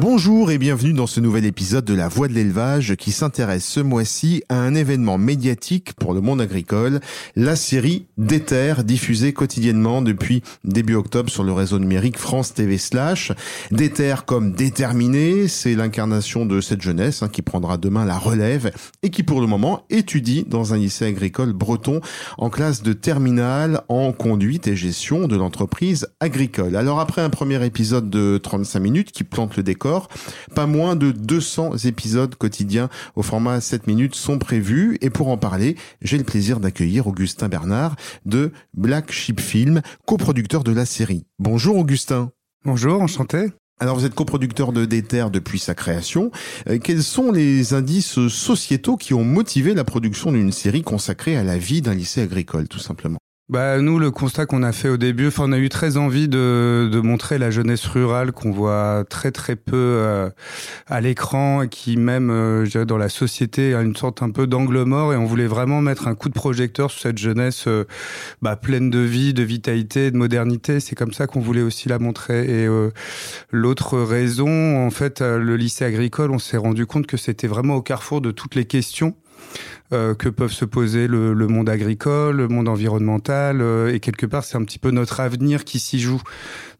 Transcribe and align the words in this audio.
Bonjour 0.00 0.50
et 0.50 0.58
bienvenue 0.58 0.92
dans 0.92 1.06
ce 1.06 1.18
nouvel 1.20 1.44
épisode 1.44 1.84
de 1.84 1.94
La 1.94 2.08
Voix 2.08 2.28
de 2.28 2.32
l'élevage 2.32 2.94
qui 2.96 3.10
s'intéresse 3.10 3.64
ce 3.64 3.80
mois-ci 3.80 4.42
à 4.48 4.56
un 4.60 4.74
événement 4.74 5.18
médiatique 5.18 5.94
pour 5.94 6.14
le 6.14 6.20
monde 6.20 6.40
agricole, 6.40 7.00
la 7.34 7.56
série 7.56 8.06
Déter 8.16 8.74
diffusée 8.84 9.32
quotidiennement 9.32 10.02
depuis 10.02 10.42
début 10.64 10.94
octobre 10.94 11.30
sur 11.30 11.42
le 11.42 11.52
réseau 11.52 11.78
numérique 11.78 12.18
France 12.18 12.54
TV 12.54 12.78
Slash. 12.78 13.32
Déter 13.70 14.14
comme 14.26 14.52
déterminé, 14.52 15.48
c'est 15.48 15.74
l'incarnation 15.74 16.46
de 16.46 16.60
cette 16.60 16.82
jeunesse 16.82 17.22
hein, 17.22 17.28
qui 17.28 17.42
prendra 17.42 17.76
demain 17.76 18.04
la 18.04 18.18
relève 18.18 18.70
et 19.02 19.10
qui 19.10 19.22
pour 19.24 19.40
le 19.40 19.46
moment 19.46 19.84
étudie 19.90 20.44
dans 20.46 20.74
un 20.74 20.78
lycée 20.78 21.06
agricole 21.06 21.52
breton 21.52 22.00
en 22.38 22.50
classe 22.50 22.82
de 22.82 22.92
terminale 22.92 23.82
en 23.88 24.12
conduite 24.12 24.68
et 24.68 24.76
gestion 24.76 25.26
de 25.26 25.36
l'entreprise 25.36 26.08
agricole. 26.20 26.76
Alors 26.76 27.00
après 27.00 27.22
un 27.22 27.30
premier 27.30 27.64
épisode 27.64 28.10
de 28.10 28.27
35 28.36 28.80
minutes 28.80 29.12
qui 29.12 29.24
plante 29.24 29.56
le 29.56 29.62
décor, 29.62 30.08
pas 30.54 30.66
moins 30.66 30.96
de 30.96 31.12
200 31.12 31.78
épisodes 31.84 32.34
quotidiens 32.34 32.90
au 33.16 33.22
format 33.22 33.60
7 33.60 33.86
minutes 33.86 34.14
sont 34.14 34.38
prévus. 34.38 34.98
Et 35.00 35.08
pour 35.08 35.28
en 35.28 35.38
parler, 35.38 35.76
j'ai 36.02 36.18
le 36.18 36.24
plaisir 36.24 36.60
d'accueillir 36.60 37.06
Augustin 37.06 37.48
Bernard 37.48 37.96
de 38.26 38.52
Black 38.74 39.10
Sheep 39.12 39.40
Film, 39.40 39.80
coproducteur 40.06 40.64
de 40.64 40.72
la 40.72 40.84
série. 40.84 41.24
Bonjour 41.38 41.76
Augustin. 41.76 42.30
Bonjour, 42.64 43.00
enchanté. 43.00 43.52
Alors 43.80 43.96
vous 43.96 44.04
êtes 44.04 44.14
coproducteur 44.14 44.72
de 44.72 44.84
Déter 44.84 45.26
depuis 45.30 45.60
sa 45.60 45.74
création. 45.74 46.32
Euh, 46.68 46.78
quels 46.78 47.04
sont 47.04 47.30
les 47.30 47.74
indices 47.74 48.26
sociétaux 48.26 48.96
qui 48.96 49.14
ont 49.14 49.24
motivé 49.24 49.72
la 49.72 49.84
production 49.84 50.32
d'une 50.32 50.50
série 50.50 50.82
consacrée 50.82 51.36
à 51.36 51.44
la 51.44 51.58
vie 51.58 51.80
d'un 51.80 51.94
lycée 51.94 52.20
agricole, 52.20 52.66
tout 52.66 52.80
simplement? 52.80 53.18
Bah 53.48 53.78
nous, 53.80 53.98
le 53.98 54.10
constat 54.10 54.44
qu'on 54.44 54.62
a 54.62 54.72
fait 54.72 54.90
au 54.90 54.98
début, 54.98 55.30
on 55.38 55.52
a 55.52 55.58
eu 55.58 55.70
très 55.70 55.96
envie 55.96 56.28
de, 56.28 56.86
de 56.92 57.00
montrer 57.00 57.38
la 57.38 57.50
jeunesse 57.50 57.86
rurale 57.86 58.30
qu'on 58.30 58.50
voit 58.50 59.06
très 59.08 59.30
très 59.30 59.56
peu 59.56 59.74
euh, 59.74 60.28
à 60.86 61.00
l'écran 61.00 61.62
et 61.62 61.68
qui 61.70 61.96
même 61.96 62.28
euh, 62.30 62.84
dans 62.84 62.98
la 62.98 63.08
société 63.08 63.72
a 63.72 63.80
une 63.80 63.96
sorte 63.96 64.22
un 64.22 64.28
peu 64.28 64.46
d'angle 64.46 64.82
mort 64.82 65.14
et 65.14 65.16
on 65.16 65.24
voulait 65.24 65.46
vraiment 65.46 65.80
mettre 65.80 66.08
un 66.08 66.14
coup 66.14 66.28
de 66.28 66.34
projecteur 66.34 66.90
sur 66.90 67.00
cette 67.00 67.16
jeunesse 67.16 67.64
euh, 67.68 67.84
bah, 68.42 68.54
pleine 68.56 68.90
de 68.90 68.98
vie, 68.98 69.32
de 69.32 69.42
vitalité, 69.42 70.10
de 70.10 70.18
modernité. 70.18 70.78
C'est 70.78 70.94
comme 70.94 71.14
ça 71.14 71.26
qu'on 71.26 71.40
voulait 71.40 71.62
aussi 71.62 71.88
la 71.88 71.98
montrer. 71.98 72.64
Et 72.64 72.68
l'autre 73.50 73.98
raison, 73.98 74.86
en 74.86 74.90
fait, 74.90 75.22
le 75.22 75.56
lycée 75.56 75.86
agricole, 75.86 76.32
on 76.32 76.38
s'est 76.38 76.58
rendu 76.58 76.84
compte 76.84 77.06
que 77.06 77.16
c'était 77.16 77.46
vraiment 77.46 77.76
au 77.76 77.82
carrefour 77.82 78.20
de 78.20 78.30
toutes 78.30 78.56
les 78.56 78.66
questions 78.66 79.14
euh, 79.92 80.14
que 80.14 80.28
peuvent 80.28 80.52
se 80.52 80.64
poser 80.64 81.06
le, 81.06 81.32
le, 81.32 81.46
monde 81.46 81.68
agricole, 81.68 82.36
le 82.36 82.48
monde 82.48 82.68
environnemental, 82.68 83.60
euh, 83.60 83.92
et 83.92 84.00
quelque 84.00 84.26
part 84.26 84.44
c'est 84.44 84.56
un 84.56 84.64
petit 84.64 84.78
peu 84.78 84.90
notre 84.90 85.20
avenir 85.20 85.64
qui 85.64 85.78
s'y 85.78 85.98
joue. 85.98 86.20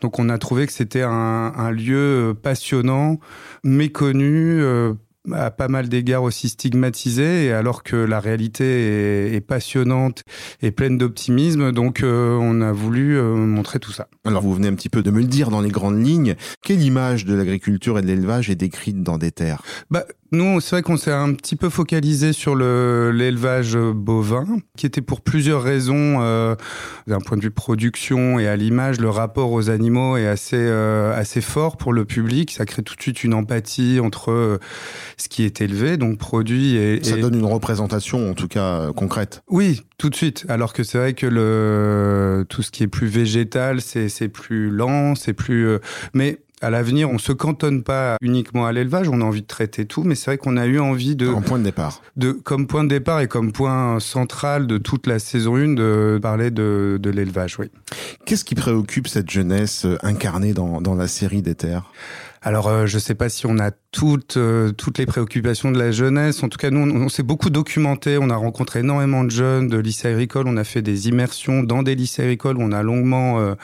Donc 0.00 0.18
on 0.18 0.28
a 0.28 0.38
trouvé 0.38 0.66
que 0.66 0.72
c'était 0.72 1.02
un, 1.02 1.10
un, 1.56 1.70
lieu 1.70 2.34
passionnant, 2.42 3.18
méconnu, 3.64 4.60
euh, 4.60 4.92
à 5.32 5.50
pas 5.50 5.68
mal 5.68 5.88
d'égards 5.88 6.22
aussi 6.22 6.48
stigmatisé, 6.48 7.46
et 7.46 7.52
alors 7.52 7.82
que 7.82 7.96
la 7.96 8.20
réalité 8.20 8.64
est, 8.64 9.34
est 9.34 9.40
passionnante 9.40 10.22
et 10.62 10.70
pleine 10.70 10.98
d'optimisme, 10.98 11.72
donc 11.72 12.02
euh, 12.02 12.36
on 12.40 12.60
a 12.60 12.72
voulu 12.72 13.18
euh, 13.18 13.34
montrer 13.34 13.78
tout 13.78 13.92
ça. 13.92 14.08
Alors 14.24 14.42
vous 14.42 14.54
venez 14.54 14.68
un 14.68 14.74
petit 14.74 14.88
peu 14.88 15.02
de 15.02 15.10
me 15.10 15.20
le 15.20 15.26
dire 15.26 15.50
dans 15.50 15.60
les 15.60 15.70
grandes 15.70 16.04
lignes, 16.04 16.34
quelle 16.62 16.82
image 16.82 17.24
de 17.24 17.34
l'agriculture 17.34 17.98
et 17.98 18.02
de 18.02 18.06
l'élevage 18.06 18.50
est 18.50 18.56
décrite 18.56 19.02
dans 19.02 19.18
des 19.18 19.30
terres? 19.30 19.62
Bah, 19.90 20.04
nous, 20.30 20.60
c'est 20.60 20.76
vrai 20.76 20.82
qu'on 20.82 20.96
s'est 20.96 21.12
un 21.12 21.32
petit 21.32 21.56
peu 21.56 21.70
focalisé 21.70 22.32
sur 22.32 22.54
le 22.54 23.10
l'élevage 23.12 23.76
bovin, 23.76 24.44
qui 24.76 24.86
était 24.86 25.00
pour 25.00 25.20
plusieurs 25.22 25.62
raisons, 25.62 26.18
euh, 26.20 26.54
d'un 27.06 27.20
point 27.20 27.36
de 27.36 27.42
vue 27.42 27.50
production 27.50 28.38
et 28.38 28.46
à 28.46 28.56
l'image, 28.56 29.00
le 29.00 29.08
rapport 29.08 29.52
aux 29.52 29.70
animaux 29.70 30.16
est 30.16 30.26
assez 30.26 30.56
euh, 30.56 31.18
assez 31.18 31.40
fort 31.40 31.76
pour 31.76 31.92
le 31.92 32.04
public. 32.04 32.50
Ça 32.50 32.66
crée 32.66 32.82
tout 32.82 32.94
de 32.94 33.02
suite 33.02 33.24
une 33.24 33.34
empathie 33.34 34.00
entre 34.00 34.30
euh, 34.30 34.58
ce 35.16 35.28
qui 35.28 35.44
est 35.44 35.60
élevé, 35.60 35.96
donc 35.96 36.18
produit 36.18 36.76
et 36.76 37.02
ça 37.02 37.16
et... 37.16 37.20
donne 37.20 37.34
une 37.34 37.44
représentation 37.44 38.30
en 38.30 38.34
tout 38.34 38.48
cas 38.48 38.80
euh, 38.80 38.92
concrète. 38.92 39.42
Oui, 39.48 39.82
tout 39.96 40.10
de 40.10 40.14
suite. 40.14 40.44
Alors 40.48 40.72
que 40.72 40.82
c'est 40.82 40.98
vrai 40.98 41.14
que 41.14 41.26
le 41.26 42.44
tout 42.48 42.62
ce 42.62 42.70
qui 42.70 42.82
est 42.82 42.88
plus 42.88 43.08
végétal, 43.08 43.80
c'est 43.80 44.08
c'est 44.08 44.28
plus 44.28 44.70
lent, 44.70 45.14
c'est 45.14 45.32
plus 45.32 45.66
euh, 45.66 45.78
mais 46.12 46.38
à 46.60 46.70
l'avenir, 46.70 47.10
on 47.10 47.18
se 47.18 47.32
cantonne 47.32 47.82
pas 47.82 48.16
uniquement 48.20 48.66
à 48.66 48.72
l'élevage, 48.72 49.08
on 49.08 49.20
a 49.20 49.24
envie 49.24 49.42
de 49.42 49.46
traiter 49.46 49.86
tout, 49.86 50.02
mais 50.02 50.14
c'est 50.14 50.26
vrai 50.26 50.38
qu'on 50.38 50.56
a 50.56 50.66
eu 50.66 50.78
envie 50.78 51.16
de... 51.16 51.28
En 51.28 51.42
point 51.42 51.58
de 51.58 51.64
départ. 51.64 52.02
De, 52.16 52.32
comme 52.32 52.66
point 52.66 52.84
de 52.84 52.88
départ 52.88 53.20
et 53.20 53.28
comme 53.28 53.52
point 53.52 54.00
central 54.00 54.66
de 54.66 54.78
toute 54.78 55.06
la 55.06 55.18
saison 55.18 55.56
1, 55.56 55.74
de 55.74 56.18
parler 56.20 56.50
de, 56.50 56.98
de 57.00 57.10
l'élevage, 57.10 57.58
oui. 57.58 57.70
Qu'est-ce 58.24 58.44
qui 58.44 58.54
préoccupe 58.54 59.08
cette 59.08 59.30
jeunesse 59.30 59.84
euh, 59.84 59.96
incarnée 60.02 60.52
dans, 60.52 60.80
dans 60.80 60.94
la 60.94 61.08
série 61.08 61.42
des 61.42 61.54
terres? 61.54 61.90
Alors, 62.40 62.68
euh, 62.68 62.86
je 62.86 62.98
sais 62.98 63.14
pas 63.14 63.28
si 63.28 63.46
on 63.46 63.58
a 63.58 63.72
toutes 63.90 64.36
euh, 64.36 64.70
toutes 64.70 64.98
les 64.98 65.06
préoccupations 65.06 65.72
de 65.72 65.78
la 65.78 65.90
jeunesse. 65.90 66.42
En 66.42 66.48
tout 66.48 66.58
cas, 66.58 66.70
nous, 66.70 66.80
on, 66.80 67.04
on 67.04 67.08
s'est 67.08 67.24
beaucoup 67.24 67.50
documenté. 67.50 68.16
On 68.16 68.30
a 68.30 68.36
rencontré 68.36 68.80
énormément 68.80 69.24
de 69.24 69.30
jeunes 69.30 69.66
de 69.66 69.76
lycées 69.76 70.08
agricoles. 70.08 70.46
On 70.46 70.56
a 70.56 70.64
fait 70.64 70.82
des 70.82 71.08
immersions 71.08 71.62
dans 71.62 71.82
des 71.82 71.96
lycées 71.96 72.22
agricoles 72.22 72.58
où 72.58 72.62
on 72.62 72.72
a 72.72 72.82
longuement 72.82 73.40
euh, 73.40 73.54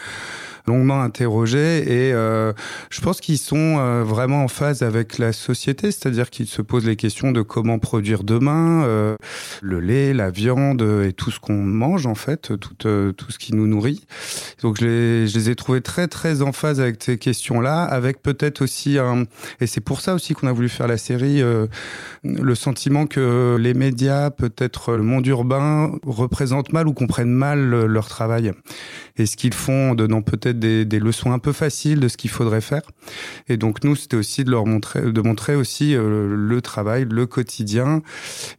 longuement 0.66 1.02
interrogés 1.02 1.82
et 1.82 2.12
euh, 2.12 2.52
je 2.90 3.00
pense 3.00 3.20
qu'ils 3.20 3.38
sont 3.38 3.76
euh, 3.78 4.02
vraiment 4.02 4.44
en 4.44 4.48
phase 4.48 4.82
avec 4.82 5.18
la 5.18 5.32
société, 5.32 5.90
c'est-à-dire 5.90 6.30
qu'ils 6.30 6.46
se 6.46 6.62
posent 6.62 6.86
les 6.86 6.96
questions 6.96 7.32
de 7.32 7.42
comment 7.42 7.78
produire 7.78 8.24
demain 8.24 8.84
euh, 8.84 9.16
le 9.60 9.80
lait, 9.80 10.14
la 10.14 10.30
viande 10.30 10.82
et 10.82 11.12
tout 11.12 11.30
ce 11.30 11.38
qu'on 11.38 11.62
mange 11.62 12.06
en 12.06 12.14
fait, 12.14 12.58
tout, 12.58 12.86
euh, 12.86 13.12
tout 13.12 13.30
ce 13.30 13.38
qui 13.38 13.54
nous 13.54 13.66
nourrit. 13.66 14.06
Donc 14.62 14.78
je 14.80 14.86
les, 14.86 15.26
je 15.26 15.38
les 15.38 15.50
ai 15.50 15.54
trouvés 15.54 15.82
très 15.82 16.08
très 16.08 16.40
en 16.42 16.52
phase 16.52 16.80
avec 16.80 17.02
ces 17.02 17.18
questions-là, 17.18 17.82
avec 17.82 18.22
peut-être 18.22 18.62
aussi 18.62 18.98
un 18.98 19.24
et 19.60 19.66
c'est 19.66 19.80
pour 19.80 20.00
ça 20.00 20.14
aussi 20.14 20.34
qu'on 20.34 20.46
a 20.46 20.52
voulu 20.52 20.68
faire 20.68 20.88
la 20.88 20.98
série, 20.98 21.42
euh, 21.42 21.66
le 22.24 22.54
sentiment 22.54 23.06
que 23.06 23.56
les 23.60 23.74
médias, 23.74 24.30
peut-être 24.30 24.96
le 24.96 25.02
monde 25.02 25.26
urbain, 25.26 25.92
représentent 26.06 26.72
mal 26.72 26.88
ou 26.88 26.94
comprennent 26.94 27.28
mal 27.28 27.84
leur 27.84 28.08
travail 28.08 28.52
et 29.16 29.26
ce 29.26 29.36
qu'ils 29.36 29.54
font 29.54 29.90
en 29.90 29.94
donnant 29.94 30.22
peut-être 30.22 30.53
des, 30.58 30.84
des, 30.84 30.98
leçons 30.98 31.32
un 31.32 31.38
peu 31.38 31.52
faciles 31.52 32.00
de 32.00 32.08
ce 32.08 32.16
qu'il 32.16 32.30
faudrait 32.30 32.60
faire. 32.60 32.82
Et 33.48 33.56
donc 33.56 33.84
nous, 33.84 33.96
c'était 33.96 34.16
aussi 34.16 34.44
de 34.44 34.50
leur 34.50 34.66
montrer, 34.66 35.00
de 35.12 35.20
montrer 35.20 35.54
aussi 35.54 35.94
euh, 35.94 36.34
le 36.34 36.62
travail, 36.62 37.06
le 37.08 37.26
quotidien. 37.26 38.02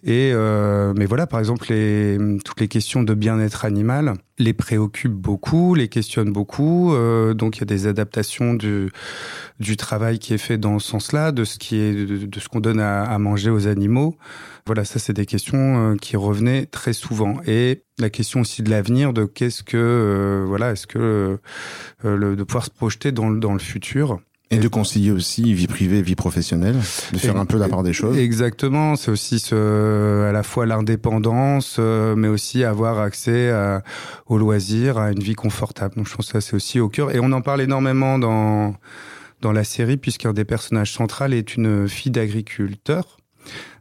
Et 0.04 0.32
euh, 0.34 0.94
mais 0.96 1.06
voilà, 1.06 1.28
par 1.28 1.40
exemple, 1.40 1.68
les, 1.70 2.18
toutes 2.44 2.60
les 2.60 2.68
questions 2.68 3.04
de 3.04 3.14
bien-être 3.14 3.66
animal 3.66 4.16
les 4.38 4.54
préoccupent 4.54 5.14
beaucoup, 5.14 5.76
les 5.76 5.88
questionnent 5.88 6.34
beaucoup. 6.34 6.94
Euh, 6.94 7.34
donc 7.34 7.58
il 7.58 7.60
y 7.62 7.64
a 7.64 7.66
des 7.66 7.88
adaptations 7.88 8.54
du 8.54 8.92
du 9.60 9.78
travail 9.78 10.20
qui 10.20 10.34
est 10.34 10.38
fait 10.38 10.58
dans 10.58 10.80
ce 10.80 10.88
sens-là, 10.90 11.32
de 11.32 11.46
ce 11.46 11.58
qui 11.58 11.78
est 11.78 12.06
de, 12.06 12.40
ce 12.40 12.50
qu'on 12.50 12.60
donne 12.60 12.80
à, 12.80 13.04
à, 13.04 13.18
manger 13.18 13.50
aux 13.50 13.68
animaux. 13.68 14.18
Voilà, 14.66 14.84
ça 14.84 15.00
c'est 15.00 15.14
des 15.14 15.26
questions 15.26 15.94
euh, 15.94 15.96
qui 15.96 16.18
revenaient 16.18 16.66
très 16.66 16.94
souvent. 16.94 17.36
Et 17.48 17.84
la 17.98 18.10
question 18.10 18.42
aussi 18.42 18.64
de 18.64 18.70
l'avenir, 18.70 19.14
de 19.14 19.26
qu'est-ce 19.26 19.64
que 19.64 19.78
euh, 19.78 20.46
voilà, 20.46 20.72
est-ce 20.72 20.88
que 20.88 21.00
euh, 21.00 22.18
le, 22.18 22.36
de 22.36 22.44
pouvoir 22.44 22.66
se 22.66 22.72
projeter 22.72 23.12
dans 23.12 23.32
dans 23.32 23.54
le 23.54 23.60
futur. 23.60 24.20
Et 24.52 24.58
de 24.58 24.68
concilier 24.68 25.12
aussi 25.12 25.54
vie 25.54 25.66
privée 25.68 26.04
vie 26.04 26.16
professionnelle, 26.16 26.76
de 27.12 27.18
faire 27.18 27.36
un 27.38 27.46
peu 27.46 27.58
la 27.58 27.68
part 27.68 27.82
des 27.82 27.94
choses. 27.94 28.16
Exactement, 28.18 28.96
c'est 28.96 29.10
aussi 29.10 29.40
ce, 29.40 30.24
à 30.28 30.32
la 30.32 30.44
fois 30.44 30.68
l'indépendance, 30.68 31.78
euh, 31.80 32.16
mais 32.16 32.28
aussi 32.28 32.64
avoir 32.64 33.00
accès 33.00 33.50
à, 33.50 33.82
aux 34.28 34.38
loisirs, 34.38 35.00
à 35.00 35.12
une 35.12 35.20
vie 35.20 35.34
confortable. 35.34 35.96
Donc 35.96 36.08
je 36.08 36.16
pense 36.16 36.28
que 36.28 36.34
ça 36.34 36.42
c'est 36.42 36.56
aussi 36.56 36.80
au 36.80 36.90
cœur. 36.90 37.14
Et 37.16 37.20
on 37.20 37.32
en 37.32 37.42
parle 37.42 37.62
énormément 37.62 38.20
dans 38.20 38.76
dans 39.42 39.52
la 39.52 39.64
série, 39.64 39.98
puisqu'un 39.98 40.34
des 40.34 40.46
personnages 40.46 40.94
centraux 40.94 41.26
est 41.26 41.56
une 41.56 41.88
fille 41.88 42.12
d'agriculteur 42.12 43.18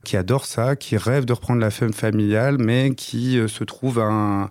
qui 0.05 0.17
adore 0.17 0.47
ça, 0.47 0.77
qui 0.77 0.97
rêve 0.97 1.25
de 1.25 1.33
reprendre 1.33 1.61
la 1.61 1.71
femme 1.71 1.93
familiale, 1.93 2.59
mais 2.59 2.95
qui 2.95 3.39
euh, 3.39 3.49
se 3.49 3.65
trouve 3.65 3.99
à 3.99 4.05
un 4.05 4.51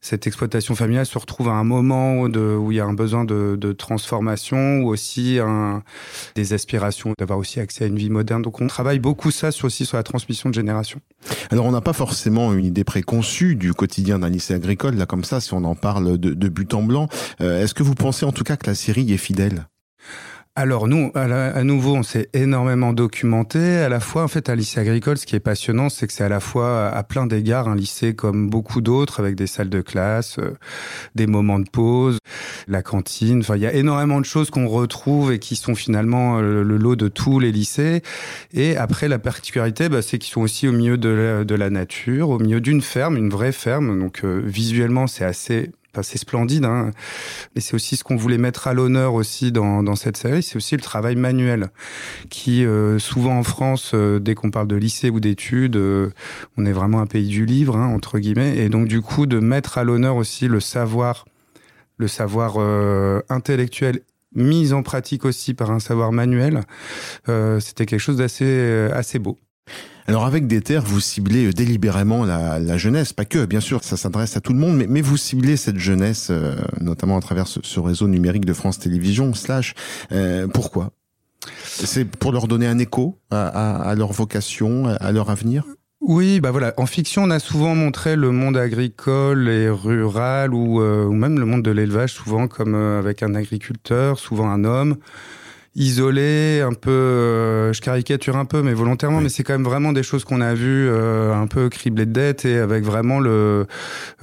cette 0.00 0.26
exploitation 0.26 0.74
familiale 0.74 1.06
se 1.06 1.18
retrouve 1.18 1.48
à 1.48 1.52
un 1.52 1.64
moment 1.64 2.20
où 2.22 2.72
il 2.72 2.76
y 2.76 2.80
a 2.80 2.84
un 2.84 2.94
besoin 2.94 3.24
de, 3.24 3.72
transformation 3.72 4.80
ou 4.80 4.88
aussi 4.88 5.38
des 6.34 6.52
aspirations 6.52 7.14
d'avoir 7.18 7.38
aussi 7.38 7.60
accès 7.60 7.84
à 7.84 7.86
une 7.86 7.96
vie 7.96 8.10
moderne. 8.10 8.42
Donc 8.42 8.60
on 8.60 8.66
travaille 8.66 8.98
beaucoup 8.98 9.30
ça 9.30 9.52
sur, 9.52 9.66
aussi 9.66 9.86
sur 9.86 9.96
la 9.96 10.02
transmission 10.02 10.48
de 10.48 10.54
génération. 10.54 11.00
Alors 11.50 11.66
on 11.66 11.72
n'a 11.72 11.80
pas 11.80 11.92
forcément 11.92 12.52
une 12.52 12.64
idée 12.64 12.84
préconçue 12.84 13.56
du 13.56 13.74
quotidien 13.74 14.18
d'un 14.18 14.28
lycée 14.28 14.54
agricole, 14.54 14.96
là 14.96 15.06
comme 15.06 15.24
ça, 15.24 15.40
si 15.40 15.54
on 15.54 15.64
en 15.64 15.74
parle 15.74 16.18
de, 16.18 16.34
de 16.34 16.48
but 16.48 16.74
en 16.74 16.82
blanc. 16.82 17.08
Euh, 17.40 17.62
Est-ce 17.62 17.74
que 17.74 17.82
vous 17.82 17.94
pensez 17.94 18.24
en 18.24 18.32
tout 18.32 18.44
cas 18.44 18.56
que 18.56 18.66
la 18.66 18.74
série 18.74 19.12
est 19.12 19.18
fidèle? 19.18 19.66
Alors 20.56 20.88
nous, 20.88 21.12
à, 21.14 21.62
nouveau, 21.62 21.94
on 21.94 22.02
s'est 22.02 22.28
énormément 22.34 22.92
documenté. 22.92 23.78
À 23.78 23.88
la 23.88 24.00
fois, 24.00 24.24
en 24.24 24.28
fait, 24.28 24.50
un 24.50 24.56
lycée 24.56 24.80
agricole, 24.80 25.16
ce 25.16 25.24
qui 25.24 25.36
est 25.36 25.40
passionnant, 25.40 25.88
c'est 25.88 26.08
que 26.08 26.12
c'est 26.12 26.24
à 26.24 26.28
la 26.28 26.40
fois, 26.40 26.88
à 26.88 27.02
plein 27.04 27.26
d'égards, 27.26 27.68
un 27.68 27.76
lycée 27.76 28.14
comme 28.14 28.50
beaucoup 28.50 28.80
d'autres, 28.80 29.20
avec 29.20 29.36
des 29.36 29.46
salles 29.46 29.70
de 29.70 29.80
classe, 29.80 30.38
euh, 30.40 30.56
des 31.14 31.28
moments 31.28 31.60
de 31.60 31.70
pause, 31.70 32.18
la 32.66 32.82
cantine. 32.82 33.40
Enfin, 33.40 33.56
il 33.56 33.62
y 33.62 33.66
a 33.66 33.72
énormément 33.72 34.20
de 34.20 34.24
choses 34.24 34.50
qu'on 34.50 34.66
retrouve 34.66 35.32
et 35.32 35.38
qui 35.38 35.54
sont 35.54 35.76
finalement 35.76 36.38
euh, 36.38 36.64
le, 36.64 36.76
lot 36.76 36.96
de 36.96 37.06
tous 37.06 37.38
les 37.38 37.52
lycées. 37.52 38.02
Et 38.52 38.76
après, 38.76 39.06
la 39.06 39.20
particularité, 39.20 39.88
bah, 39.88 40.02
c'est 40.02 40.18
qu'ils 40.18 40.32
sont 40.32 40.42
aussi 40.42 40.66
au 40.66 40.72
milieu 40.72 40.98
de 40.98 41.54
la, 41.54 41.70
nature, 41.70 42.28
au 42.28 42.38
milieu 42.40 42.60
d'une 42.60 42.82
ferme, 42.82 43.16
une 43.16 43.30
vraie 43.30 43.52
ferme. 43.52 44.00
Donc, 44.00 44.24
euh, 44.24 44.42
visuellement, 44.44 45.06
c'est 45.06 45.24
assez 45.24 45.70
c'est 46.02 46.18
splendide, 46.18 46.64
hein. 46.64 46.90
mais 47.54 47.60
c'est 47.60 47.74
aussi 47.74 47.96
ce 47.96 48.04
qu'on 48.04 48.16
voulait 48.16 48.38
mettre 48.38 48.68
à 48.68 48.74
l'honneur 48.74 49.14
aussi 49.14 49.52
dans, 49.52 49.96
cette 49.96 50.16
série, 50.16 50.42
c'est 50.42 50.56
aussi 50.56 50.76
le 50.76 50.82
travail 50.82 51.16
manuel, 51.16 51.70
qui 52.28 52.64
euh, 52.64 52.98
souvent 52.98 53.38
en 53.38 53.42
France, 53.42 53.92
euh, 53.94 54.18
dès 54.20 54.34
qu'on 54.34 54.50
parle 54.50 54.68
de 54.68 54.76
lycée 54.76 55.10
ou 55.10 55.20
d'études, 55.20 55.76
euh, 55.76 56.10
on 56.56 56.64
est 56.64 56.72
vraiment 56.72 57.00
un 57.00 57.06
pays 57.06 57.28
du 57.28 57.44
livre, 57.44 57.76
hein, 57.76 57.86
entre 57.88 58.18
guillemets, 58.18 58.56
et 58.58 58.68
donc 58.68 58.88
du 58.88 59.02
coup 59.02 59.26
de 59.26 59.40
mettre 59.40 59.78
à 59.78 59.84
l'honneur 59.84 60.16
aussi 60.16 60.46
le 60.46 60.60
savoir, 60.60 61.24
le 61.96 62.08
savoir 62.08 62.56
intellectuel 63.28 64.00
mis 64.34 64.72
en 64.72 64.82
pratique 64.82 65.24
aussi 65.24 65.54
par 65.54 65.70
un 65.70 65.80
savoir 65.80 66.12
manuel, 66.12 66.62
c'était 67.60 67.84
quelque 67.84 68.00
chose 68.00 68.16
d'assez 68.16 68.88
assez 68.92 69.18
beau. 69.18 69.38
Alors 70.10 70.24
avec 70.24 70.48
des 70.48 70.60
terres, 70.60 70.82
vous 70.82 70.98
ciblez 70.98 71.46
euh, 71.46 71.52
délibérément 71.52 72.24
la, 72.24 72.76
jeunesse, 72.76 73.12
pas 73.12 73.24
que, 73.24 73.44
bien 73.44 73.60
sûr, 73.60 73.84
ça 73.84 73.96
s'adresse 73.96 74.36
à 74.36 74.40
tout 74.40 74.52
le 74.52 74.58
monde, 74.58 74.84
mais, 74.88 75.00
vous 75.02 75.16
ciblez 75.16 75.56
cette 75.56 75.78
jeunesse, 75.78 76.28
euh, 76.30 76.56
notamment 76.80 77.16
à 77.16 77.20
travers 77.20 77.46
ce, 77.46 77.78
réseau 77.78 78.08
numérique 78.08 78.44
de 78.44 78.52
France 78.52 78.80
Télévisions, 78.80 79.34
slash, 79.34 79.74
euh, 80.10 80.48
pourquoi? 80.48 80.90
C'est 81.62 82.04
pour 82.04 82.32
leur 82.32 82.48
donner 82.48 82.66
un 82.66 82.78
écho 82.78 83.20
à, 83.30 83.94
leur 83.96 84.12
vocation, 84.12 84.86
à 84.86 85.12
leur 85.12 85.30
avenir? 85.30 85.64
Oui, 86.00 86.40
bah 86.40 86.50
voilà. 86.50 86.74
En 86.76 86.86
fiction, 86.86 87.22
on 87.22 87.30
a 87.30 87.38
souvent 87.38 87.76
montré 87.76 88.16
le 88.16 88.32
monde 88.32 88.56
agricole 88.56 89.48
et 89.48 89.70
rural, 89.70 90.52
ou 90.52 90.80
même 91.12 91.38
le 91.38 91.46
monde 91.46 91.62
de 91.62 91.70
l'élevage, 91.70 92.12
souvent 92.12 92.48
comme 92.48 92.74
avec 92.74 93.22
un 93.22 93.34
agriculteur, 93.34 94.18
souvent 94.18 94.50
un 94.50 94.64
homme, 94.64 94.96
isolé, 95.76 96.62
un 96.62 96.72
peu, 96.72 96.90
euh, 96.90 97.72
je 97.72 97.80
caricature 97.80 98.36
un 98.36 98.44
peu, 98.44 98.62
mais 98.62 98.74
volontairement, 98.74 99.20
mais 99.20 99.28
c'est 99.28 99.44
quand 99.44 99.52
même 99.52 99.64
vraiment 99.64 99.92
des 99.92 100.02
choses 100.02 100.24
qu'on 100.24 100.40
a 100.40 100.54
vues 100.54 100.88
euh, 100.88 101.32
un 101.32 101.46
peu 101.46 101.68
criblées 101.68 102.06
de 102.06 102.12
dettes 102.12 102.44
et 102.44 102.58
avec 102.58 102.84
vraiment 102.84 103.20
le 103.20 103.66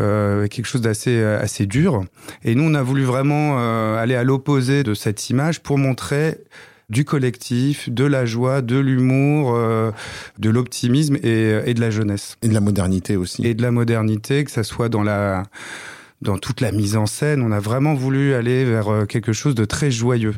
euh, 0.02 0.48
quelque 0.48 0.66
chose 0.66 0.82
d'assez 0.82 1.24
assez 1.24 1.66
dur. 1.66 2.04
Et 2.44 2.54
nous, 2.56 2.64
on 2.64 2.74
a 2.74 2.84
voulu 2.84 3.04
vraiment 3.04 3.58
aller 3.98 4.16
à 4.16 4.24
l'opposé 4.24 4.84
de 4.84 4.94
cette 4.94 5.30
image 5.30 5.62
pour 5.62 5.78
montrer 5.78 6.38
du 6.90 7.04
collectif, 7.04 7.90
de 7.90 8.06
la 8.06 8.26
joie, 8.26 8.62
de 8.62 8.78
l'humour, 8.78 9.58
de 10.38 10.50
l'optimisme 10.50 11.18
et, 11.22 11.60
et 11.66 11.74
de 11.74 11.82
la 11.82 11.90
jeunesse. 11.90 12.38
Et 12.42 12.48
de 12.48 12.54
la 12.54 12.62
modernité 12.62 13.18
aussi. 13.18 13.46
Et 13.46 13.54
de 13.54 13.62
la 13.62 13.72
modernité, 13.72 14.44
que 14.44 14.52
ça 14.52 14.64
soit 14.64 14.90
dans 14.90 15.04
la 15.04 15.44
dans 16.22 16.38
toute 16.38 16.62
la 16.62 16.72
mise 16.72 16.96
en 16.96 17.06
scène. 17.06 17.42
On 17.42 17.52
a 17.52 17.60
vraiment 17.60 17.94
voulu 17.94 18.34
aller 18.34 18.66
vers 18.66 18.92
euh, 18.92 19.06
quelque 19.06 19.34
chose 19.34 19.54
de 19.54 19.66
très 19.66 19.92
joyeux. 19.92 20.34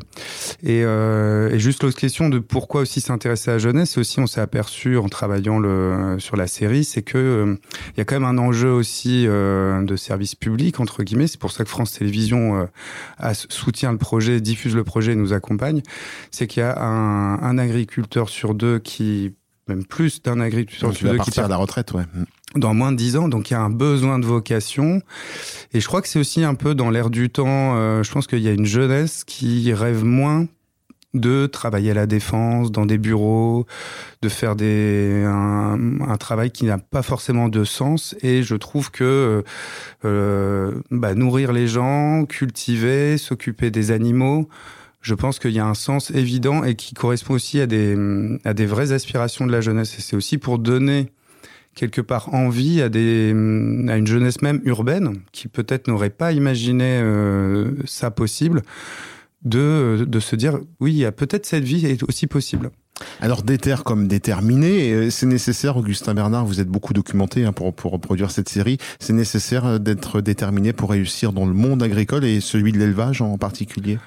Et, 0.62 0.82
euh, 0.84 1.50
et 1.50 1.58
juste 1.58 1.82
l'autre 1.82 1.98
question 1.98 2.28
de 2.28 2.38
pourquoi 2.38 2.82
aussi 2.82 3.00
s'intéresser 3.00 3.50
à 3.50 3.54
la 3.54 3.58
jeunesse, 3.58 3.92
c'est 3.92 4.00
aussi 4.00 4.20
on 4.20 4.26
s'est 4.26 4.40
aperçu 4.40 4.98
en 4.98 5.08
travaillant 5.08 5.58
le, 5.58 6.16
sur 6.18 6.36
la 6.36 6.46
série, 6.46 6.84
c'est 6.84 7.02
que 7.02 7.18
euh, 7.18 7.56
il 7.88 7.98
y 7.98 8.00
a 8.00 8.04
quand 8.04 8.16
même 8.16 8.24
un 8.24 8.38
enjeu 8.38 8.70
aussi 8.70 9.24
euh, 9.26 9.82
de 9.82 9.96
service 9.96 10.34
public 10.34 10.80
entre 10.80 11.02
guillemets. 11.02 11.26
C'est 11.26 11.40
pour 11.40 11.52
ça 11.52 11.64
que 11.64 11.70
France 11.70 11.92
Télévisions 11.92 12.68
a, 13.18 13.34
soutient 13.34 13.92
le 13.92 13.98
projet, 13.98 14.40
diffuse 14.40 14.74
le 14.74 14.84
projet, 14.84 15.12
et 15.12 15.16
nous 15.16 15.32
accompagne. 15.32 15.82
C'est 16.30 16.46
qu'il 16.46 16.60
y 16.60 16.64
a 16.64 16.78
un, 16.78 17.40
un 17.42 17.58
agriculteur 17.58 18.28
sur 18.28 18.54
deux 18.54 18.78
qui 18.78 19.34
même 19.68 19.84
plus 19.84 20.20
d'un 20.22 20.40
agriculteur 20.40 20.92
sur 20.92 21.10
deux 21.10 21.18
qui 21.18 21.30
part 21.30 21.44
à 21.44 21.48
la 21.48 21.56
retraite, 21.56 21.92
ouais 21.92 22.02
dans 22.56 22.74
moins 22.74 22.92
de 22.92 22.96
dix 22.96 23.16
ans, 23.16 23.28
donc 23.28 23.50
il 23.50 23.54
y 23.54 23.56
a 23.56 23.60
un 23.60 23.70
besoin 23.70 24.18
de 24.18 24.26
vocation. 24.26 25.02
Et 25.72 25.80
je 25.80 25.86
crois 25.86 26.02
que 26.02 26.08
c'est 26.08 26.18
aussi 26.18 26.42
un 26.44 26.54
peu 26.54 26.74
dans 26.74 26.90
l'air 26.90 27.10
du 27.10 27.30
temps, 27.30 27.76
euh, 27.76 28.02
je 28.02 28.10
pense 28.10 28.26
qu'il 28.26 28.40
y 28.40 28.48
a 28.48 28.52
une 28.52 28.66
jeunesse 28.66 29.24
qui 29.24 29.72
rêve 29.72 30.04
moins 30.04 30.46
de 31.14 31.46
travailler 31.46 31.90
à 31.90 31.94
la 31.94 32.06
défense, 32.06 32.70
dans 32.70 32.86
des 32.86 32.98
bureaux, 32.98 33.66
de 34.22 34.28
faire 34.28 34.54
des 34.54 35.24
un, 35.26 36.00
un 36.00 36.16
travail 36.16 36.50
qui 36.50 36.64
n'a 36.64 36.78
pas 36.78 37.02
forcément 37.02 37.48
de 37.48 37.64
sens. 37.64 38.14
Et 38.22 38.42
je 38.42 38.54
trouve 38.54 38.90
que 38.90 39.42
euh, 40.04 40.72
bah, 40.90 41.14
nourrir 41.14 41.52
les 41.52 41.66
gens, 41.66 42.24
cultiver, 42.26 43.18
s'occuper 43.18 43.70
des 43.70 43.90
animaux, 43.90 44.48
je 45.00 45.14
pense 45.14 45.38
qu'il 45.38 45.52
y 45.52 45.58
a 45.58 45.66
un 45.66 45.74
sens 45.74 46.10
évident 46.10 46.62
et 46.62 46.74
qui 46.74 46.94
correspond 46.94 47.34
aussi 47.34 47.60
à 47.60 47.66
des 47.66 47.96
à 48.44 48.54
des 48.54 48.66
vraies 48.66 48.92
aspirations 48.92 49.46
de 49.46 49.52
la 49.52 49.60
jeunesse. 49.60 49.98
Et 49.98 50.02
c'est 50.02 50.14
aussi 50.14 50.38
pour 50.38 50.58
donner 50.58 51.10
quelque 51.74 52.00
part 52.00 52.34
envie 52.34 52.82
à 52.82 52.88
des 52.88 53.30
à 53.88 53.96
une 53.96 54.06
jeunesse 54.06 54.42
même 54.42 54.60
urbaine 54.64 55.14
qui 55.32 55.48
peut-être 55.48 55.88
n'aurait 55.88 56.10
pas 56.10 56.32
imaginé 56.32 57.00
euh, 57.02 57.72
ça 57.84 58.10
possible 58.10 58.62
de 59.44 60.04
de 60.06 60.20
se 60.20 60.36
dire 60.36 60.58
oui 60.80 60.92
il 60.92 60.98
y 60.98 61.04
a 61.04 61.12
peut-être 61.12 61.46
cette 61.46 61.64
vie 61.64 61.86
est 61.86 62.02
aussi 62.02 62.26
possible. 62.26 62.70
Alors 63.20 63.42
déter 63.42 63.76
comme 63.84 64.08
déterminé, 64.08 64.92
euh, 64.92 65.10
c'est 65.10 65.26
nécessaire, 65.26 65.76
Augustin 65.76 66.14
Bernard, 66.14 66.44
vous 66.44 66.60
êtes 66.60 66.68
beaucoup 66.68 66.92
documenté 66.92 67.44
hein, 67.44 67.52
pour, 67.52 67.74
pour 67.74 67.92
reproduire 67.92 68.30
cette 68.30 68.48
série, 68.48 68.78
c'est 68.98 69.12
nécessaire 69.12 69.64
euh, 69.64 69.78
d'être 69.78 70.20
déterminé 70.20 70.72
pour 70.72 70.90
réussir 70.90 71.32
dans 71.32 71.46
le 71.46 71.54
monde 71.54 71.82
agricole 71.82 72.24
et 72.24 72.40
celui 72.40 72.72
de 72.72 72.78
l'élevage 72.78 73.22
en 73.22 73.38
particulier? 73.38 73.98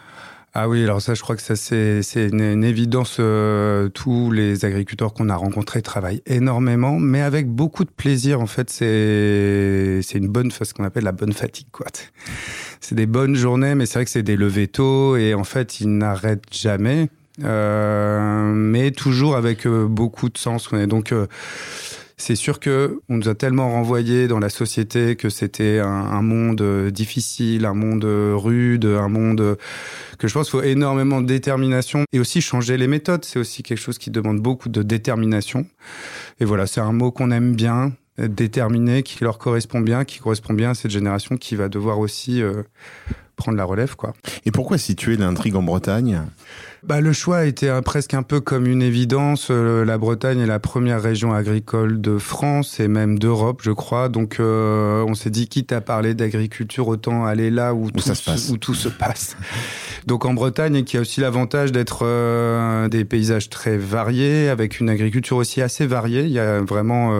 Ah 0.56 0.70
oui, 0.70 0.84
alors 0.84 1.02
ça, 1.02 1.16
je 1.16 1.22
crois 1.24 1.36
que 1.36 1.42
ça 1.42 1.56
c'est 1.56 2.04
une, 2.16 2.64
évidence. 2.64 3.18
Euh, 3.20 3.90
tous 3.90 4.30
les 4.30 4.66
agriculteurs 4.66 5.14
qu'on 5.16 5.30
a 5.30 5.36
rencontrés 5.36 5.82
travaillent 5.82 6.22
énormément, 6.28 7.00
mais 7.00 7.22
avec 7.22 7.48
beaucoup 7.48 7.84
de 7.84 7.90
plaisir. 7.90 8.40
En 8.40 8.46
fait, 8.46 8.70
c'est 8.70 10.02
c'est 10.04 10.20
une 10.20 10.28
bonne, 10.28 10.52
ce 10.52 10.72
qu'on 10.76 10.84
appelle 10.84 11.06
la 11.06 11.12
bonne 11.12 11.34
fatigue, 11.34 11.68
quoi. 11.72 11.88
C'est 12.82 12.96
des 12.96 13.06
bonnes 13.06 13.36
journées, 13.36 13.76
mais 13.76 13.86
c'est 13.86 13.94
vrai 13.94 14.06
que 14.06 14.12
c'est 14.12 14.24
des 14.24 14.36
levées 14.36 14.68
tôt 14.68 15.16
et 15.16 15.34
en 15.34 15.46
fait, 15.46 15.80
ils 15.80 15.98
n'arrêtent 15.98 16.54
jamais, 16.54 17.08
euh, 17.44 18.52
mais 18.54 18.92
toujours 18.92 19.36
avec 19.36 19.66
euh, 19.66 19.88
beaucoup 19.88 20.30
de 20.30 20.38
sens. 20.38 20.70
Donc 20.74 21.12
euh, 21.12 21.28
c'est 22.24 22.36
sûr 22.36 22.62
que 22.62 23.02
on 23.10 23.18
nous 23.18 23.28
a 23.28 23.36
tellement 23.36 23.70
renvoyé 23.70 24.30
dans 24.30 24.40
la 24.40 24.48
société 24.48 25.18
que 25.18 25.28
c'était 25.28 25.80
un, 25.80 26.22
monde 26.22 26.62
euh, 26.62 26.90
difficile, 26.90 27.66
un 27.66 27.74
monde 27.74 28.06
euh, 28.06 28.34
rude, 28.34 28.86
un 28.86 29.10
monde 29.10 29.42
euh, 29.42 29.56
que 30.20 30.30
je 30.30 30.34
pense 30.34 30.50
qu'il 30.50 30.62
faut 30.62 30.66
énormément 30.66 31.20
de 31.20 31.28
détermination 31.28 32.06
et 32.14 32.20
aussi 32.20 32.40
changer 32.40 32.78
les 32.78 32.88
méthodes. 32.88 33.26
C'est 33.26 33.40
aussi 33.40 33.62
quelque 33.62 33.78
chose 33.78 33.98
qui 33.98 34.10
demande 34.10 34.40
beaucoup 34.40 34.70
de 34.70 34.84
détermination. 34.84 35.66
Et 36.40 36.46
voilà, 36.46 36.66
c'est 36.66 36.80
un 36.80 36.94
mot 36.94 37.12
qu'on 37.12 37.30
aime 37.30 37.56
bien, 37.56 37.92
déterminé, 38.18 39.04
qui 39.04 39.22
leur 39.22 39.38
correspond 39.38 39.82
bien, 39.82 40.06
qui 40.06 40.20
correspond 40.20 40.54
bien 40.54 40.70
à 40.70 40.76
cette 40.76 40.92
génération 40.92 41.36
qui 41.36 41.58
va 41.58 41.68
devoir 41.68 42.00
aussi 42.00 42.42
prendre 43.36 43.58
la 43.58 43.66
relève, 43.66 43.96
quoi. 43.96 44.14
Et 44.46 44.52
pourquoi 44.52 44.78
situer 44.78 45.18
l'intrigue 45.18 45.56
en 45.56 45.64
Bretagne? 45.64 46.22
Bah, 46.86 47.00
le 47.00 47.14
choix 47.14 47.46
était 47.46 47.82
presque 47.82 48.14
un 48.14 48.24
peu 48.24 48.42
comme 48.42 48.68
une 48.68 48.82
évidence. 48.82 49.48
Euh, 49.50 49.86
la 49.86 49.98
Bretagne 49.98 50.40
est 50.40 50.46
la 50.46 50.60
première 50.60 51.02
région 51.02 51.34
agricole 51.34 52.02
de 52.02 52.18
France 52.18 52.80
et 52.80 52.90
même 52.90 53.18
d'Europe, 53.18 53.62
je 53.64 53.72
crois. 53.72 54.10
Donc, 54.10 54.38
euh, 54.40 55.04
on 55.08 55.16
s'est 55.16 55.30
dit, 55.30 55.48
quitte 55.48 55.72
à 55.72 55.80
parler 55.80 56.14
d'agriculture, 56.14 56.90
autant 56.90 57.26
aller 57.26 57.50
là 57.50 57.74
où, 57.74 57.90
tout, 57.90 58.00
ça 58.00 58.16
se 58.16 58.24
passe. 58.24 58.50
où 58.50 58.58
tout 58.58 58.74
se 58.74 58.90
passe. 58.90 59.38
Donc, 60.08 60.26
en 60.26 60.34
Bretagne, 60.34 60.84
qui 60.84 60.98
a 60.98 61.02
aussi 61.02 61.22
l'avantage 61.22 61.72
d'être 61.72 62.00
euh, 62.04 62.90
des 62.90 63.06
paysages 63.06 63.50
très 63.50 63.78
variés, 63.78 64.50
avec 64.50 64.82
une 64.82 64.90
agriculture 64.90 65.38
aussi 65.38 65.62
assez 65.62 65.88
variée. 65.88 66.24
Il 66.24 66.34
y 66.34 66.40
a 66.40 66.60
vraiment 66.62 67.14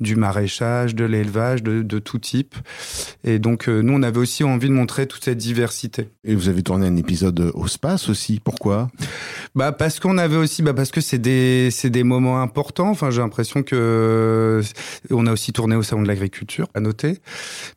du 0.00 0.16
maraîchage, 0.16 0.94
de 0.94 1.04
l'élevage, 1.04 1.62
de, 1.62 1.82
de, 1.82 1.98
tout 1.98 2.18
type. 2.18 2.54
Et 3.22 3.38
donc, 3.38 3.68
euh, 3.68 3.80
nous, 3.80 3.94
on 3.94 4.02
avait 4.02 4.18
aussi 4.18 4.44
envie 4.44 4.68
de 4.68 4.74
montrer 4.74 5.06
toute 5.06 5.24
cette 5.24 5.38
diversité. 5.38 6.08
Et 6.24 6.34
vous 6.34 6.48
avez 6.48 6.62
tourné 6.62 6.86
un 6.86 6.96
épisode 6.96 7.52
au 7.54 7.66
space 7.68 8.08
aussi. 8.08 8.40
Pourquoi? 8.42 8.90
Bah 9.54 9.72
parce 9.72 10.00
qu'on 10.00 10.18
avait 10.18 10.36
aussi, 10.36 10.62
bah 10.62 10.74
parce 10.74 10.90
que 10.90 11.00
c'est 11.00 11.18
des 11.18 11.68
c'est 11.70 11.90
des 11.90 12.02
moments 12.02 12.42
importants. 12.42 12.90
Enfin, 12.90 13.10
j'ai 13.10 13.20
l'impression 13.20 13.62
que 13.62 14.62
on 15.10 15.26
a 15.26 15.32
aussi 15.32 15.52
tourné 15.52 15.76
au 15.76 15.82
salon 15.82 16.02
de 16.02 16.08
l'agriculture, 16.08 16.66
à 16.74 16.80
noter. 16.80 17.18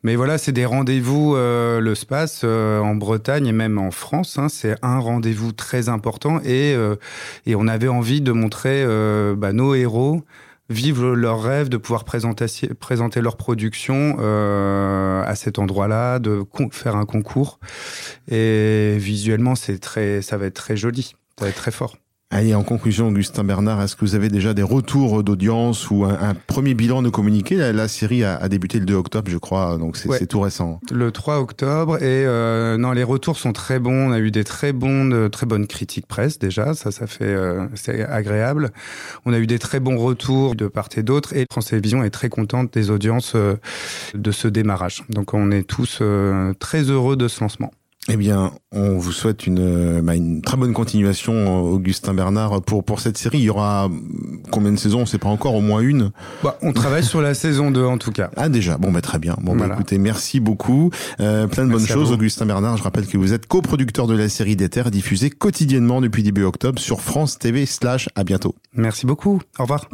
Mais 0.02 0.16
voilà, 0.16 0.38
c'est 0.38 0.52
des 0.52 0.66
rendez-vous. 0.66 1.36
Euh, 1.36 1.80
le 1.80 1.94
space 1.94 2.42
euh, 2.44 2.80
en 2.80 2.96
Bretagne 2.96 3.46
et 3.46 3.52
même 3.52 3.78
en 3.78 3.90
France, 3.90 4.38
hein, 4.38 4.48
c'est 4.48 4.74
un 4.82 4.98
rendez-vous 4.98 5.52
très 5.52 5.88
important. 5.88 6.40
Et 6.44 6.76
et 7.46 7.54
on 7.54 7.68
avait 7.68 7.88
envie 7.88 8.20
de 8.20 8.32
montrer 8.32 8.84
bah, 9.36 9.52
nos 9.52 9.74
héros 9.74 10.24
vivent 10.68 11.12
leur 11.12 11.42
rêve 11.42 11.68
de 11.68 11.76
pouvoir 11.76 12.04
présenter, 12.04 12.46
présenter 12.78 13.20
leur 13.20 13.36
production 13.36 14.16
euh, 14.18 15.22
à 15.24 15.34
cet 15.34 15.58
endroit-là, 15.58 16.18
de 16.18 16.44
faire 16.72 16.96
un 16.96 17.06
concours. 17.06 17.58
Et 18.30 18.96
visuellement, 18.98 19.54
c'est 19.54 19.78
très, 19.78 20.22
ça 20.22 20.36
va 20.36 20.46
être 20.46 20.54
très 20.54 20.76
joli, 20.76 21.14
ça 21.38 21.44
va 21.44 21.48
être 21.48 21.56
très 21.56 21.70
fort. 21.70 21.96
Allez, 22.30 22.54
en 22.54 22.62
conclusion, 22.62 23.08
Augustin 23.08 23.42
Bernard, 23.42 23.80
est-ce 23.80 23.96
que 23.96 24.02
vous 24.02 24.14
avez 24.14 24.28
déjà 24.28 24.52
des 24.52 24.62
retours 24.62 25.24
d'audience 25.24 25.90
ou 25.90 26.04
un, 26.04 26.34
premier 26.34 26.74
bilan 26.74 27.00
de 27.00 27.08
communiqué? 27.08 27.56
La, 27.56 27.88
série 27.88 28.22
a, 28.22 28.46
débuté 28.50 28.78
le 28.78 28.84
2 28.84 28.94
octobre, 28.94 29.30
je 29.30 29.38
crois, 29.38 29.78
donc 29.78 29.96
c'est 29.96 30.26
tout 30.26 30.40
récent. 30.40 30.78
Le 30.92 31.10
3 31.10 31.38
octobre, 31.40 31.96
et 31.96 32.26
euh, 32.26 32.76
non, 32.76 32.92
les 32.92 33.02
retours 33.02 33.38
sont 33.38 33.54
très 33.54 33.78
bons. 33.78 34.10
On 34.10 34.12
a 34.12 34.18
eu 34.18 34.30
des 34.30 34.44
très 34.44 34.74
bons, 34.74 35.30
très 35.30 35.46
bonnes 35.46 35.66
critiques 35.66 36.06
presse 36.06 36.38
déjà, 36.38 36.74
ça, 36.74 36.90
ça 36.90 37.06
fait, 37.06 37.24
euh, 37.24 37.66
c'est 37.74 38.04
agréable. 38.04 38.72
On 39.24 39.32
a 39.32 39.38
eu 39.38 39.46
des 39.46 39.58
très 39.58 39.80
bons 39.80 39.96
retours 39.96 40.54
de 40.54 40.68
part 40.68 40.90
et 40.98 41.02
d'autre, 41.02 41.34
et 41.34 41.46
France 41.50 41.68
Télévisions 41.68 42.04
est 42.04 42.10
très 42.10 42.28
contente 42.28 42.74
des 42.74 42.90
audiences 42.90 43.32
euh, 43.36 43.56
de 44.14 44.32
ce 44.32 44.48
démarrage. 44.48 45.02
Donc 45.08 45.32
on 45.32 45.50
est 45.50 45.62
tous 45.62 46.02
très 46.58 46.82
heureux 46.82 47.16
de 47.16 47.26
ce 47.26 47.40
lancement. 47.40 47.72
Eh 48.10 48.16
bien, 48.16 48.52
on 48.72 48.96
vous 48.96 49.12
souhaite 49.12 49.46
une, 49.46 50.00
bah, 50.00 50.14
une 50.14 50.40
très 50.40 50.56
bonne 50.56 50.72
continuation, 50.72 51.62
Augustin 51.62 52.14
Bernard, 52.14 52.62
pour 52.62 52.82
pour 52.82 53.00
cette 53.00 53.18
série. 53.18 53.38
Il 53.38 53.44
y 53.44 53.50
aura 53.50 53.90
combien 54.50 54.72
de 54.72 54.78
saisons? 54.78 55.00
On 55.00 55.06
sait 55.06 55.18
pas 55.18 55.28
encore, 55.28 55.54
au 55.54 55.60
moins 55.60 55.80
une. 55.80 56.10
Bah, 56.42 56.58
on 56.62 56.72
travaille 56.72 57.04
sur 57.04 57.20
la 57.20 57.34
saison 57.34 57.70
2 57.70 57.84
en 57.84 57.98
tout 57.98 58.10
cas. 58.10 58.30
Ah 58.36 58.48
déjà, 58.48 58.78
bon 58.78 58.92
bah 58.92 59.02
très 59.02 59.18
bien. 59.18 59.36
Bon 59.42 59.54
bah, 59.54 59.68
écoutez, 59.72 59.98
merci 59.98 60.40
beaucoup. 60.40 60.90
Euh, 61.20 61.46
plein 61.46 61.66
de 61.66 61.70
bonnes 61.70 61.86
choses, 61.86 62.10
Augustin 62.10 62.46
Bernard. 62.46 62.78
Je 62.78 62.82
rappelle 62.82 63.06
que 63.06 63.18
vous 63.18 63.34
êtes 63.34 63.46
coproducteur 63.46 64.06
de 64.06 64.16
la 64.16 64.30
série 64.30 64.56
des 64.56 64.70
Terres, 64.70 64.90
diffusée 64.90 65.28
quotidiennement 65.28 66.00
depuis 66.00 66.22
début 66.22 66.44
octobre 66.44 66.80
sur 66.80 67.02
France 67.02 67.38
TV. 67.38 67.66
Slash. 67.66 68.08
À 68.14 68.24
bientôt. 68.24 68.54
Merci 68.72 69.04
beaucoup. 69.04 69.40
Au 69.58 69.64
revoir. 69.64 69.86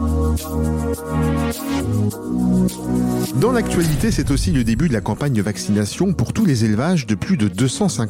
Dans 3.40 3.52
l'actualité, 3.52 4.10
c'est 4.10 4.30
aussi 4.30 4.52
le 4.52 4.64
début 4.64 4.88
de 4.88 4.92
la 4.92 5.00
campagne 5.00 5.32
de 5.32 5.42
vaccination 5.42 6.12
pour 6.12 6.32
tous 6.32 6.44
les 6.44 6.64
élevages 6.64 7.06
de 7.06 7.14
plus 7.14 7.36
de 7.36 7.48
250 7.48 8.03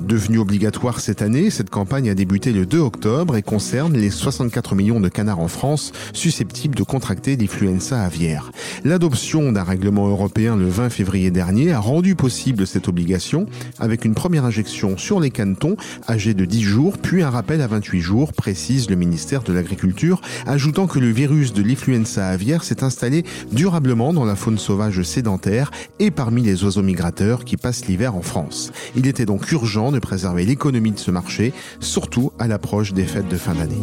Devenue 0.00 0.38
obligatoire 0.38 1.00
cette 1.00 1.22
année, 1.22 1.50
cette 1.50 1.70
campagne 1.70 2.08
a 2.08 2.14
débuté 2.14 2.52
le 2.52 2.64
2 2.64 2.78
octobre 2.78 3.36
et 3.36 3.42
concerne 3.42 3.92
les 3.92 4.10
64 4.10 4.74
millions 4.74 5.00
de 5.00 5.08
canards 5.08 5.40
en 5.40 5.48
France 5.48 5.92
susceptibles 6.12 6.74
de 6.74 6.82
contracter 6.82 7.36
l'influenza 7.36 8.02
aviaire. 8.02 8.50
L'adoption 8.84 9.52
d'un 9.52 9.62
règlement 9.62 10.08
européen 10.08 10.56
le 10.56 10.68
20 10.68 10.90
février 10.90 11.30
dernier 11.30 11.72
a 11.72 11.80
rendu 11.80 12.14
possible 12.14 12.66
cette 12.66 12.88
obligation 12.88 13.46
avec 13.78 14.04
une 14.04 14.14
première 14.14 14.44
injection 14.44 14.96
sur 14.96 15.20
les 15.20 15.30
canetons 15.30 15.76
âgés 16.08 16.34
de 16.34 16.44
10 16.44 16.62
jours 16.62 16.98
puis 16.98 17.22
un 17.22 17.30
rappel 17.30 17.60
à 17.60 17.66
28 17.66 18.00
jours, 18.00 18.32
précise 18.32 18.88
le 18.88 18.96
ministère 18.96 19.42
de 19.42 19.52
l'Agriculture, 19.52 20.20
ajoutant 20.46 20.86
que 20.86 20.98
le 20.98 21.10
virus 21.10 21.52
de 21.52 21.62
l'influenza 21.62 22.26
aviaire 22.26 22.64
s'est 22.64 22.82
installé 22.84 23.24
durablement 23.52 24.12
dans 24.12 24.24
la 24.24 24.36
faune 24.36 24.58
sauvage 24.58 25.02
sédentaire 25.02 25.70
et 25.98 26.10
parmi 26.10 26.42
les 26.42 26.64
oiseaux 26.64 26.82
migrateurs 26.82 27.44
qui 27.44 27.56
passent 27.56 27.86
l'hiver 27.86 28.14
en 28.14 28.22
France. 28.22 28.72
Était 29.10 29.26
donc 29.26 29.50
urgent 29.52 29.92
de 29.92 29.98
préserver 29.98 30.46
l'économie 30.46 30.92
de 30.92 30.98
ce 30.98 31.10
marché, 31.10 31.52
surtout 31.80 32.32
à 32.38 32.48
l'approche 32.48 32.92
des 32.92 33.04
fêtes 33.04 33.28
de 33.28 33.36
fin 33.36 33.54
d'année. 33.54 33.76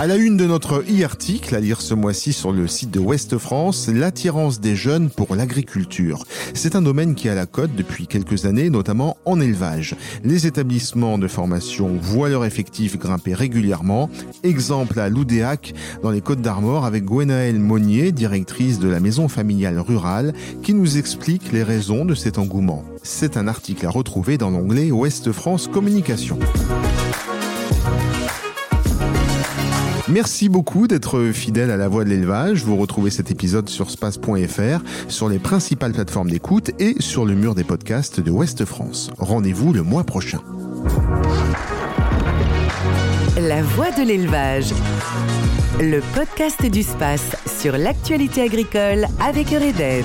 À 0.00 0.06
la 0.06 0.16
une 0.16 0.38
de 0.38 0.46
notre 0.46 0.82
e-article, 0.88 1.54
à 1.54 1.60
lire 1.60 1.82
ce 1.82 1.92
mois-ci 1.92 2.32
sur 2.32 2.52
le 2.52 2.66
site 2.66 2.90
de 2.90 2.98
Ouest 2.98 3.36
France, 3.36 3.86
l'attirance 3.86 4.58
des 4.58 4.74
jeunes 4.74 5.10
pour 5.10 5.36
l'agriculture. 5.36 6.24
C'est 6.54 6.74
un 6.74 6.80
domaine 6.80 7.14
qui 7.14 7.28
a 7.28 7.34
la 7.34 7.44
cote 7.44 7.74
depuis 7.76 8.06
quelques 8.06 8.46
années, 8.46 8.70
notamment 8.70 9.18
en 9.26 9.42
élevage. 9.42 9.96
Les 10.24 10.46
établissements 10.46 11.18
de 11.18 11.28
formation 11.28 11.98
voient 12.00 12.30
leur 12.30 12.46
effectif 12.46 12.98
grimper 12.98 13.34
régulièrement. 13.34 14.08
Exemple 14.42 14.98
à 15.00 15.10
Loudéac, 15.10 15.74
dans 16.02 16.10
les 16.10 16.22
Côtes 16.22 16.40
d'Armor, 16.40 16.86
avec 16.86 17.04
Gwenaëlle 17.04 17.58
Monnier, 17.58 18.10
directrice 18.10 18.78
de 18.78 18.88
la 18.88 19.00
maison 19.00 19.28
familiale 19.28 19.78
rurale, 19.78 20.32
qui 20.62 20.72
nous 20.72 20.96
explique 20.96 21.52
les 21.52 21.62
raisons 21.62 22.06
de 22.06 22.14
cet 22.14 22.38
engouement. 22.38 22.86
C'est 23.02 23.36
un 23.36 23.46
article 23.46 23.84
à 23.84 23.90
retrouver 23.90 24.38
dans 24.38 24.48
l'onglet 24.48 24.90
Ouest 24.90 25.30
France 25.30 25.68
Communication. 25.68 26.38
Merci 30.10 30.48
beaucoup 30.48 30.88
d'être 30.88 31.30
fidèle 31.32 31.70
à 31.70 31.76
la 31.76 31.86
voix 31.86 32.02
de 32.02 32.08
l'élevage. 32.08 32.64
Vous 32.64 32.76
retrouvez 32.76 33.10
cet 33.10 33.30
épisode 33.30 33.68
sur 33.68 33.90
space.fr, 33.90 34.82
sur 35.08 35.28
les 35.28 35.38
principales 35.38 35.92
plateformes 35.92 36.30
d'écoute 36.30 36.72
et 36.80 36.96
sur 37.00 37.24
le 37.24 37.34
mur 37.34 37.54
des 37.54 37.62
podcasts 37.62 38.20
de 38.20 38.30
Ouest 38.30 38.64
France. 38.64 39.10
Rendez-vous 39.18 39.72
le 39.72 39.82
mois 39.84 40.02
prochain. 40.02 40.40
La 43.38 43.62
voix 43.62 43.92
de 43.92 44.02
l'élevage. 44.02 44.72
Le 45.78 46.00
podcast 46.14 46.66
du 46.66 46.82
space 46.82 47.36
sur 47.46 47.78
l'actualité 47.78 48.42
agricole 48.42 49.06
avec 49.20 49.52
Eureden. 49.52 50.04